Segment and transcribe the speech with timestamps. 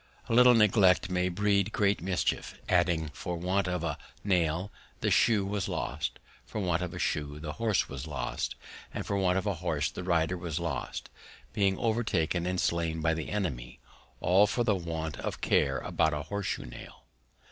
[0.27, 5.45] A little Neglect may breed great Mischief: adding, _for want of a Nail the Shoe
[5.45, 8.55] was lost; for want of a Shoe the Horse was lost;
[8.91, 11.11] and for want of a Horse the Rider was lost,
[11.53, 13.79] being overtaken and slain by the Enemy;
[14.19, 17.01] all for the want of Care about a Horse shoe Nail_.